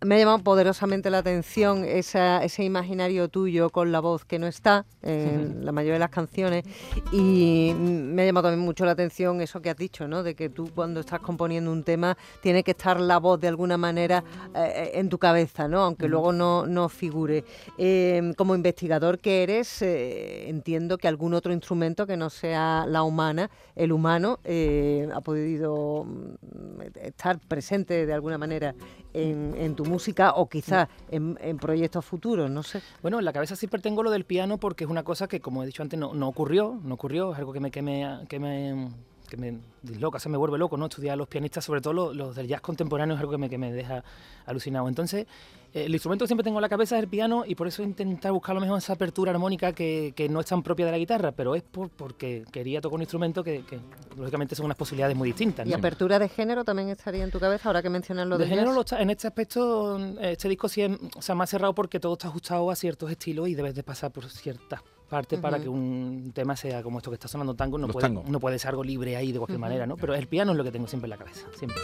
me 0.05 0.17
ha 0.17 0.19
llamado 0.19 0.39
poderosamente 0.41 1.11
la 1.11 1.19
atención 1.19 1.85
ese 1.85 2.65
imaginario 2.65 3.29
tuyo 3.29 3.71
con 3.71 3.93
la 3.93 4.01
voz 4.01 4.25
que 4.25 4.39
no 4.39 4.47
está 4.47 4.85
en 5.03 5.65
la 5.65 5.73
mayoría 5.73 5.95
de 5.95 5.99
las 6.01 6.11
canciones 6.11 6.65
y 7.13 7.73
me 7.75 8.23
ha 8.23 8.27
llamado 8.27 8.49
también 8.49 8.65
mucho 8.65 8.85
la 8.85 8.93
atención 8.93 9.41
eso 9.41 9.61
que 9.61 9.71
has 9.71 9.77
dicho, 9.77 10.07
¿no? 10.09 10.23
De 10.23 10.35
que 10.35 10.49
tú 10.49 10.71
cuando 10.75 11.01
estás 11.01 11.21
componiendo 11.21 11.71
un 11.71 11.85
tema 11.85 12.17
tiene 12.41 12.63
que 12.63 12.73
estar 12.73 13.01
la 13.01 13.19
voz 13.19 13.41
de 13.41 13.49
alguna 13.49 13.77
manera 13.77 14.25
eh, 14.55 14.93
en 14.95 15.09
tu 15.09 15.19
cabeza, 15.19 15.69
¿no? 15.69 15.81
Aunque 15.83 16.09
luego 16.09 16.33
no, 16.33 16.67
no 16.67 16.89
figure. 16.89 17.45
Em, 17.79 18.35
como 18.35 18.55
investigador 18.55 19.19
que 19.19 19.43
eres, 19.43 19.83
eh, 19.83 20.49
entiendo 20.49 20.99
que 20.99 21.09
algún 21.09 21.35
otro 21.35 21.53
instrumento 21.53 22.07
que 22.07 22.17
no 22.17 22.31
sea 22.31 22.87
la 22.87 23.03
humana, 23.03 23.51
el 23.75 23.93
humano, 23.93 24.41
eh, 24.45 25.09
ha 25.15 25.21
podido 25.21 26.05
mm, 26.05 26.81
estar 27.03 27.39
presente 27.39 28.07
de 28.07 28.13
alguna 28.13 28.39
manera 28.39 28.75
en, 29.15 29.75
tu 29.75 29.85
música 29.85 30.33
o 30.35 30.49
quizás 30.49 30.89
en, 31.11 31.59
proyectos 31.59 32.05
futuros, 32.05 32.51
no 32.51 32.63
sé. 32.63 32.83
Bueno, 33.01 33.19
en 33.19 33.25
la 33.25 33.33
cabeza 33.33 33.57
siempre 33.57 33.81
tengo 33.81 34.03
lo 34.03 34.11
del 34.11 34.25
piano 34.25 34.59
porque 34.59 34.85
es 34.85 34.91
una 34.91 35.05
cosa 35.05 35.29
que, 35.29 35.41
como 35.41 35.63
he 35.63 35.67
dicho 35.67 35.83
antes, 35.83 35.99
no, 35.99 36.15
no 36.15 36.29
ocurrió, 36.29 36.81
no 36.83 36.95
ocurrió, 36.95 37.33
es 37.33 37.39
algo 37.39 37.53
que 37.53 37.61
me, 37.61 37.71
que 37.71 37.83
me, 37.83 38.27
que 38.29 38.39
me, 38.39 38.89
que 39.35 39.41
me 39.41 39.59
disloca, 39.83 40.19
se 40.19 40.29
me 40.29 40.37
vuelve 40.37 40.59
loco, 40.59 40.77
¿no? 40.77 40.87
Estudiar 40.87 41.15
a 41.15 41.17
los 41.17 41.29
pianistas, 41.29 41.65
sobre 41.65 41.81
todo 41.81 42.13
los, 42.13 42.37
del 42.37 42.47
jazz 42.47 42.61
contemporáneo, 42.61 43.15
es 43.15 43.21
algo 43.21 43.33
que 43.33 43.39
me, 43.39 43.51
que 43.51 43.59
me 43.59 43.73
deja 43.73 44.03
alucinado. 44.47 44.89
Entonces, 44.89 45.27
el 45.73 45.93
instrumento 45.93 46.25
que 46.25 46.29
siempre 46.29 46.45
tengo 46.45 46.59
en 46.59 46.63
la 46.63 46.69
cabeza 46.69 46.97
es 46.97 47.03
el 47.03 47.09
piano 47.09 47.45
y 47.45 47.57
por 47.57 47.67
eso 47.67 47.83
intentar 47.83 48.31
buscar 48.31 48.53
a 48.53 48.55
lo 48.55 48.61
mejor 48.61 48.79
esa 48.79 48.93
apertura 48.93 49.33
armónica 49.33 49.73
que, 49.73 50.13
que 50.15 50.29
no 50.29 50.39
es 50.39 50.47
tan 50.47 50.63
propia 50.63 50.87
de 50.87 50.93
la 50.93 50.99
guitarra, 50.99 51.33
pero 51.33 51.57
es 51.57 51.65
por, 51.65 51.91
porque 51.91 52.45
quería 52.53 52.81
tocar 52.81 52.95
un 52.95 53.03
instrumento 53.03 53.43
que, 53.43 53.65
que, 53.65 53.81
lógicamente 54.17 54.55
son 54.55 54.67
unas 54.67 54.77
posibilidades 54.77 55.17
muy 55.17 55.31
distintas. 55.31 55.67
¿Y 55.67 55.73
apertura 55.73 56.21
de 56.21 56.29
género 56.29 56.65
también 56.65 56.91
estaría 56.91 57.25
en 57.25 57.33
tu 57.33 57.41
cabeza 57.41 57.69
ahora 57.69 57.83
que 57.83 57.91
mencionas 57.91 58.29
lo 58.29 58.39
de, 58.39 58.45
de 58.45 58.51
género? 58.51 58.85
en 58.99 59.11
este 59.11 59.27
aspecto, 59.27 59.99
este 60.21 60.49
disco 60.49 60.69
sí 60.69 60.83
es 60.83 60.93
o 61.17 61.23
sea, 61.23 61.35
más 61.35 61.51
cerrado 61.51 61.75
porque 61.75 61.99
todo 61.99 62.13
está 62.13 62.29
ajustado 62.29 62.71
a 62.71 62.77
ciertos 62.77 63.11
estilos 63.11 63.49
y 63.49 63.55
debes 63.55 63.75
de 63.75 63.83
pasar 63.83 64.13
por 64.13 64.31
ciertas 64.31 64.81
partes 65.15 65.39
para 65.39 65.61
que 65.61 65.69
un 65.69 66.33
tema 66.35 66.57
sea 66.57 66.83
como 66.83 66.99
esto 66.99 67.09
que 67.09 67.15
está 67.15 67.29
sonando 67.29 67.55
tango. 67.55 67.79
No, 67.79 67.87
puede, 67.87 68.09
no 68.09 68.41
puede 68.41 68.59
ser 68.59 68.71
algo 68.71 68.83
libre 68.83 69.17
ahí 69.17 69.31
de 69.31 69.39
cualquier 69.39 69.61
manera, 69.61 69.87
¿no? 69.87 69.97
Pero 69.97 70.13
el 70.13 70.27
piano 70.27 70.51
es 70.51 70.59
lo 70.59 70.65
que 70.65 70.73
tengo 70.73 70.89
siempre 70.89 71.07
en 71.07 71.11
la 71.11 71.19
cabeza, 71.19 71.47
siempre. 71.57 71.81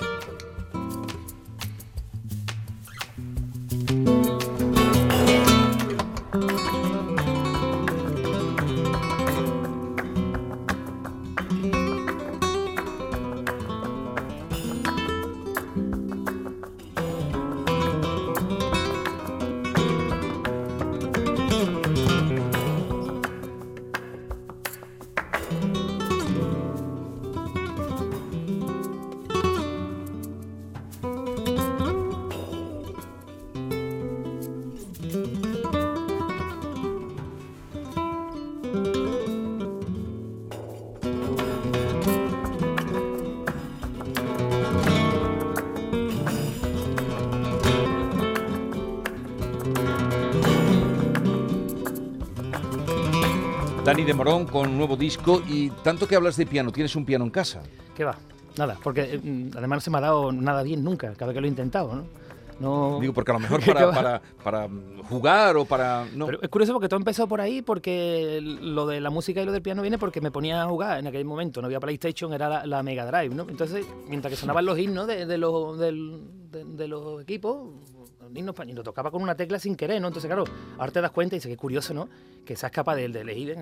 Dani 53.90 54.04
de 54.04 54.14
Morón 54.14 54.47
con 54.47 54.68
un 54.68 54.78
nuevo 54.78 54.94
disco 54.94 55.42
y 55.49 55.68
tanto 55.82 56.06
que 56.06 56.14
hablas 56.14 56.37
de 56.37 56.47
piano, 56.47 56.70
¿tienes 56.70 56.94
un 56.94 57.04
piano 57.04 57.25
en 57.25 57.30
casa? 57.32 57.61
¿Qué 57.97 58.04
va? 58.04 58.16
Nada, 58.56 58.78
porque 58.85 59.18
mm, 59.20 59.56
además 59.56 59.78
no 59.78 59.80
se 59.80 59.90
me 59.90 59.99
ha 59.99 60.00
dado 60.00 60.30
nada 60.30 60.62
bien 60.62 60.85
nunca, 60.85 61.12
cada 61.14 61.26
vez 61.26 61.35
que 61.35 61.40
lo 61.40 61.47
he 61.49 61.50
intentado, 61.50 61.92
¿no? 61.97 62.04
No... 62.61 63.00
Digo, 63.00 63.12
porque 63.12 63.32
a 63.32 63.35
lo 63.35 63.40
mejor 63.40 63.64
para, 63.64 63.90
para, 63.90 64.23
para, 64.44 64.68
jugar 65.09 65.56
o 65.56 65.64
para... 65.64 66.06
No. 66.14 66.26
Pero 66.26 66.38
es 66.40 66.49
curioso 66.49 66.73
porque 66.73 66.88
todo 66.88 66.99
empezó 66.99 67.26
por 67.26 67.40
ahí, 67.40 67.62
porque 67.62 68.38
lo 68.40 68.87
de 68.87 69.00
la 69.00 69.11
música 69.11 69.42
y 69.42 69.44
lo 69.44 69.50
del 69.50 69.62
piano 69.62 69.82
viene 69.82 69.99
porque 69.99 70.20
me 70.20 70.30
ponía 70.30 70.62
a 70.62 70.66
jugar 70.66 71.00
en 71.00 71.09
aquel 71.09 71.25
momento. 71.25 71.61
No 71.61 71.66
había 71.66 71.80
PlayStation, 71.80 72.32
era 72.32 72.64
la, 72.64 72.82
Mega 72.85 73.06
Drive, 73.06 73.35
¿no? 73.35 73.44
Entonces, 73.49 73.85
mientras 74.06 74.30
que 74.30 74.37
sonaban 74.37 74.66
los 74.66 74.78
himnos 74.78 75.09
de, 75.09 75.26
de 75.26 75.37
los, 75.37 75.80
de, 75.80 76.87
los 76.87 77.23
equipos, 77.23 77.70
los 78.21 78.31
himnos 78.37 78.55
españoles, 78.55 78.85
tocaba 78.85 79.11
con 79.11 79.23
una 79.23 79.35
tecla 79.35 79.59
sin 79.59 79.77
querer, 79.77 80.00
¿no? 80.00 80.09
Entonces, 80.09 80.29
claro, 80.29 80.45
ahora 80.79 80.93
te 80.93 81.00
das 81.00 81.11
cuenta 81.11 81.35
y 81.35 81.39
dices, 81.39 81.50
qué 81.50 81.57
curioso, 81.57 81.95
¿no? 81.95 82.09
Que 82.45 82.57
seas 82.57 82.73
capaz 82.73 82.97
de, 82.97 83.09
de 83.09 83.21
elegir, 83.21 83.57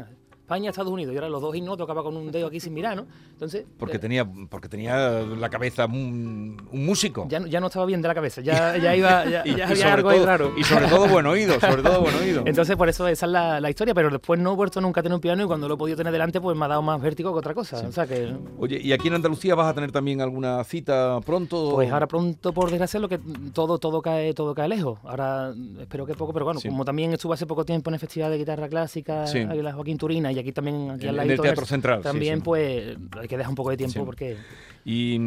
España, 0.48 0.70
Estados 0.70 0.90
Unidos. 0.90 1.12
Y 1.12 1.18
ahora 1.18 1.28
los 1.28 1.42
dos 1.42 1.54
himnos 1.54 1.76
tocaba 1.76 2.02
con 2.02 2.16
un 2.16 2.32
dedo 2.32 2.46
aquí 2.46 2.58
sin 2.58 2.72
mirar, 2.72 2.96
¿no? 2.96 3.04
Entonces. 3.32 3.66
Porque, 3.78 3.96
eh, 3.96 4.00
tenía, 4.00 4.26
porque 4.48 4.66
tenía 4.66 5.20
la 5.20 5.50
cabeza 5.50 5.84
un, 5.84 6.56
músico. 6.72 7.26
Ya, 7.28 7.46
ya 7.46 7.60
no 7.60 7.66
estaba 7.66 7.84
bien 7.84 8.00
de 8.00 8.08
la 8.08 8.14
cabeza, 8.14 8.40
ya, 8.40 8.74
ya 8.82 8.96
iba. 8.96 9.26
Ya, 9.26 9.42
había 9.68 9.92
algo 9.92 10.08
ahí 10.08 10.24
raro. 10.24 10.54
Y 10.56 10.64
sobre 10.64 10.86
todo 10.86 11.06
buen 11.06 11.26
oído, 11.26 11.60
sobre 11.60 11.82
todo 11.82 12.00
buen 12.00 12.14
oído. 12.14 12.44
Entonces, 12.46 12.76
por 12.76 12.88
eso 12.88 13.06
esa 13.06 13.26
es 13.26 13.32
la, 13.32 13.68
historia, 13.68 13.92
pero 13.92 14.08
después 14.08 14.40
no 14.40 14.52
he 14.52 14.56
vuelto 14.56 14.80
nunca 14.80 15.00
a 15.00 15.02
tener 15.02 15.14
un 15.14 15.20
piano 15.20 15.44
y 15.44 15.46
cuando 15.46 15.68
lo 15.68 15.74
he 15.74 15.76
podido 15.76 15.98
tener 15.98 16.14
delante, 16.14 16.40
pues 16.40 16.56
me 16.56 16.64
ha 16.64 16.68
dado 16.68 16.80
más 16.80 16.98
vértigo 17.02 17.30
que 17.34 17.38
otra 17.40 17.52
cosa. 17.52 17.86
O 17.86 17.92
sea 17.92 18.06
que. 18.06 18.34
Oye, 18.58 18.80
¿y 18.82 18.94
aquí 18.94 19.08
en 19.08 19.14
Andalucía 19.14 19.54
vas 19.54 19.66
a 19.66 19.74
tener 19.74 19.92
también 19.92 20.22
alguna 20.22 20.64
cita 20.64 21.20
pronto? 21.26 21.72
Pues 21.74 21.92
ahora 21.92 22.06
pronto, 22.06 22.54
por 22.54 22.70
desgracia, 22.70 22.98
lo 22.98 23.10
que 23.10 23.20
todo, 23.52 23.76
todo 23.76 24.00
cae, 24.00 24.32
todo 24.32 24.54
cae 24.54 24.68
lejos. 24.68 24.98
Ahora 25.04 25.52
espero 25.78 26.06
que 26.06 26.14
poco, 26.14 26.32
pero 26.32 26.46
bueno, 26.46 26.58
como 26.66 26.86
también 26.86 27.12
estuve 27.12 27.34
hace 27.34 27.44
poco 27.44 27.66
tiempo 27.66 27.90
en 27.90 27.94
el 27.94 28.00
Festival 28.00 28.30
de 28.30 28.38
Guitarra 28.38 28.66
Clásica, 28.66 29.30
en 29.30 29.62
la 29.62 29.74
Joaquín 29.74 29.98
Turina, 29.98 30.32
y 30.38 30.40
aquí 30.40 30.52
también 30.52 30.90
aquí 30.90 31.08
en 31.08 31.18
el 31.18 31.40
Teatro 31.40 31.66
Central. 31.66 32.00
También, 32.00 32.40
pues, 32.40 32.96
hay 33.18 33.28
que 33.28 33.36
dejar 33.36 33.50
un 33.50 33.56
poco 33.56 33.70
de 33.70 33.76
tiempo 33.76 34.04
porque... 34.04 34.36
Y, 34.84 35.20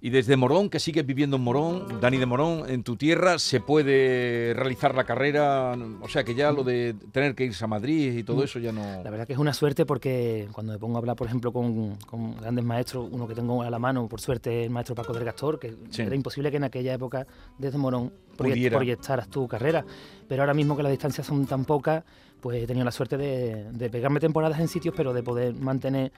y, 0.00 0.10
desde 0.10 0.36
Morón, 0.36 0.68
que 0.68 0.78
sigues 0.78 1.04
viviendo 1.04 1.36
en 1.36 1.42
Morón, 1.42 2.00
Dani 2.00 2.18
de 2.18 2.26
Morón, 2.26 2.64
en 2.68 2.84
tu 2.84 2.96
tierra, 2.96 3.38
¿se 3.38 3.60
puede 3.60 4.54
realizar 4.54 4.94
la 4.94 5.02
carrera? 5.02 5.74
O 6.00 6.08
sea, 6.08 6.22
que 6.22 6.34
ya 6.36 6.52
lo 6.52 6.62
de 6.62 6.94
tener 7.10 7.34
que 7.34 7.44
irse 7.44 7.64
a 7.64 7.66
Madrid 7.66 8.16
y 8.16 8.22
todo 8.22 8.42
mm. 8.42 8.44
eso 8.44 8.58
ya 8.60 8.70
no... 8.70 9.02
La 9.02 9.10
verdad 9.10 9.26
que 9.26 9.32
es 9.32 9.38
una 9.38 9.52
suerte 9.52 9.84
porque 9.84 10.46
cuando 10.52 10.74
me 10.74 10.78
pongo 10.78 10.96
a 10.96 10.98
hablar, 11.00 11.16
por 11.16 11.26
ejemplo, 11.26 11.52
con, 11.52 11.96
con 12.06 12.36
grandes 12.36 12.64
maestros, 12.64 13.08
uno 13.10 13.26
que 13.26 13.34
tengo 13.34 13.62
a 13.62 13.70
la 13.70 13.80
mano, 13.80 14.06
por 14.06 14.20
suerte, 14.20 14.64
el 14.64 14.70
maestro 14.70 14.94
Paco 14.94 15.12
del 15.12 15.24
Gastor, 15.24 15.58
que 15.58 15.74
era 15.96 16.14
imposible 16.14 16.50
que 16.50 16.58
en 16.58 16.64
aquella 16.64 16.94
época, 16.94 17.26
desde 17.58 17.78
Morón, 17.78 18.12
proyectaras 18.36 19.28
tu 19.28 19.48
carrera. 19.48 19.84
Pero 20.28 20.42
ahora 20.42 20.54
mismo 20.54 20.76
que 20.76 20.82
las 20.82 20.92
distancias 20.92 21.26
son 21.26 21.46
tan 21.46 21.64
pocas, 21.64 22.04
pues 22.40 22.62
he 22.62 22.66
tenido 22.66 22.84
la 22.84 22.92
suerte 22.92 23.16
de, 23.16 23.90
pegarme 23.90 24.20
temporadas 24.20 24.60
en 24.60 24.68
sitios, 24.68 24.94
pero 24.96 25.12
de 25.12 25.22
poder 25.22 25.54
mantener 25.54 26.12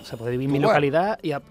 o 0.00 0.04
sea, 0.04 0.18
poder 0.18 0.32
vivir 0.32 0.46
en 0.48 0.52
mi 0.52 0.58
localidad 0.58 1.18
y, 1.22 1.32
a- 1.32 1.42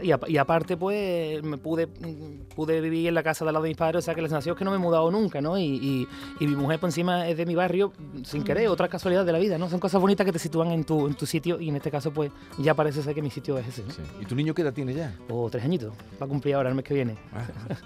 y, 0.00 0.12
a- 0.12 0.20
y 0.28 0.36
aparte, 0.36 0.76
pues, 0.76 1.42
me 1.42 1.58
pude, 1.58 1.86
mm, 1.88 2.54
pude 2.54 2.80
vivir 2.80 3.08
en 3.08 3.14
la 3.14 3.22
casa 3.24 3.44
de 3.44 3.48
al 3.48 3.54
lado 3.54 3.64
de 3.64 3.70
mis 3.70 3.76
padres, 3.76 3.98
o 3.98 4.02
sea, 4.02 4.14
que 4.14 4.22
la 4.22 4.28
sensación 4.28 4.54
es 4.54 4.58
que 4.58 4.64
no 4.64 4.70
me 4.70 4.76
he 4.76 4.80
mudado 4.80 5.10
nunca, 5.10 5.40
¿no? 5.40 5.58
Y, 5.58 6.06
y- 6.40 6.46
mi 6.46 6.54
mujer, 6.56 6.78
por 6.78 6.88
encima, 6.88 7.26
es 7.28 7.36
de 7.36 7.46
mi 7.46 7.54
barrio, 7.56 7.92
mm, 7.98 8.22
sin 8.24 8.44
querer, 8.44 8.68
otra 8.68 8.86
casualidad 8.88 9.24
de 9.26 9.32
la 9.32 9.38
vida, 9.38 9.58
¿no? 9.58 9.68
Son 9.68 9.80
cosas 9.80 10.00
bonitas 10.00 10.24
que 10.24 10.32
te 10.32 10.38
sitúan 10.38 10.70
en 10.70 10.84
tu, 10.84 11.06
en 11.08 11.14
tu 11.14 11.26
sitio 11.26 11.58
y 11.60 11.68
en 11.68 11.76
este 11.76 11.90
caso, 11.90 12.12
pues, 12.12 12.30
ya 12.58 12.74
parece 12.74 13.02
ser 13.02 13.14
que 13.14 13.22
mi 13.22 13.30
sitio 13.30 13.58
es 13.58 13.66
ese, 13.66 13.82
¿no? 13.82 13.90
Sí. 13.90 14.02
¿Y 14.20 14.24
tu 14.24 14.34
niño 14.36 14.54
qué 14.54 14.62
edad 14.62 14.72
tiene 14.72 14.94
ya? 14.94 15.14
O 15.28 15.50
tres 15.50 15.64
añitos, 15.64 15.92
va 16.20 16.26
a 16.26 16.28
cumplir 16.28 16.54
ahora 16.54 16.68
el 16.68 16.74
mes 16.76 16.84
que 16.84 16.94
viene. 16.94 17.16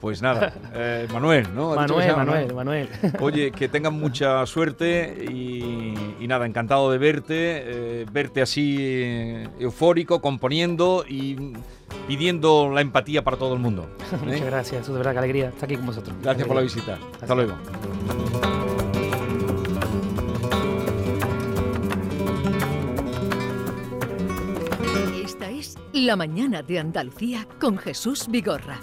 Pues 0.00 0.20
nada, 0.20 0.52
eh, 0.74 1.06
Manuel, 1.12 1.54
¿no? 1.54 1.74
¿Has 1.74 1.86
dicho 1.86 1.96
que 1.96 2.02
se 2.02 2.12
Manuel, 2.16 2.48
llama, 2.48 2.64
Manuel, 2.64 2.88
no? 2.88 2.88
Manuel. 3.04 3.16
Oye, 3.20 3.52
que 3.52 3.68
tengan 3.68 3.94
mucha 3.94 4.44
suerte 4.46 5.26
y, 5.30 5.94
y 6.18 6.26
nada, 6.26 6.44
encantado 6.44 6.90
de 6.90 6.98
verte, 6.98 7.34
eh, 8.00 8.06
verte 8.10 8.42
así 8.42 8.81
eh, 8.84 9.48
eufórico, 9.58 10.20
componiendo 10.20 11.04
y 11.08 11.36
pidiendo 12.06 12.70
la 12.70 12.80
empatía 12.80 13.22
para 13.22 13.36
todo 13.36 13.54
el 13.54 13.60
mundo. 13.60 13.88
¿eh? 14.12 14.16
Muchas 14.24 14.46
gracias, 14.46 14.82
eso 14.82 14.92
de 14.92 14.98
verdad 14.98 15.12
que 15.12 15.18
alegría 15.18 15.48
estar 15.48 15.64
aquí 15.64 15.76
con 15.76 15.86
vosotros. 15.86 16.16
Gracias 16.22 16.46
por 16.46 16.56
la 16.56 16.62
visita. 16.62 16.98
Hasta 17.20 17.34
luego. 17.34 17.54
Esta 25.24 25.50
es 25.50 25.78
La 25.92 26.16
Mañana 26.16 26.62
de 26.62 26.78
Andalucía 26.78 27.46
con 27.60 27.78
Jesús 27.78 28.26
Vigorra. 28.28 28.80